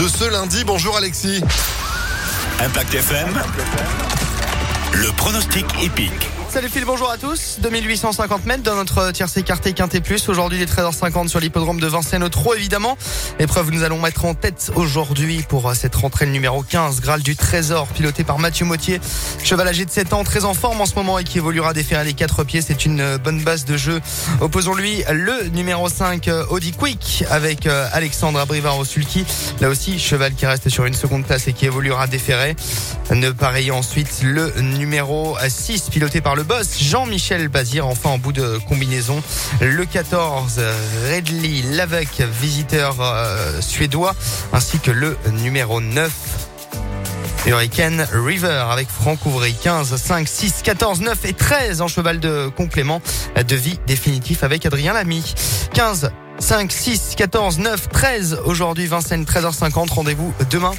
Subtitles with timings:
[0.00, 0.64] de ce lundi.
[0.64, 1.42] Bonjour Alexis.
[2.60, 3.28] Impact FM.
[4.94, 6.39] Le pronostic épique.
[6.50, 7.60] Salut Phil, bonjour à tous.
[7.60, 10.28] 2850 mètres dans notre tierce écarté Quintet Plus.
[10.28, 12.98] Aujourd'hui, les 13h50 sur l'hippodrome de Vincennes au évidemment.
[13.38, 17.86] Épreuve nous allons mettre en tête aujourd'hui pour cette rentrée numéro 15, Graal du Trésor,
[17.86, 19.00] piloté par Mathieu Mautier.
[19.44, 22.02] Cheval âgé de 7 ans, très en forme en ce moment et qui évoluera déférer
[22.02, 22.62] les quatre pieds.
[22.62, 24.00] C'est une bonne base de jeu.
[24.40, 29.24] Opposons-lui le numéro 5, Audi Quick, avec euh, Alexandre Abrivard sulky.
[29.60, 32.56] Là aussi, cheval qui reste sur une seconde place et qui évoluera déféré.
[33.10, 38.32] Ne pareil ensuite le numéro 6, piloté par le boss Jean-Michel Bazir, enfin en bout
[38.32, 39.20] de combinaison.
[39.60, 40.60] Le 14,
[41.10, 44.14] Redley Lavec, visiteur euh, suédois,
[44.52, 46.10] ainsi que le numéro 9.
[47.46, 52.48] Hurricane River avec Franck Ouvry 15, 5, 6, 14, 9 et 13 en cheval de
[52.48, 53.02] complément
[53.36, 55.34] de vie définitif avec Adrien Lamy.
[55.72, 59.90] 15, 5, 6, 14, 9, 13 aujourd'hui Vincennes 13h50.
[59.90, 60.72] Rendez-vous demain.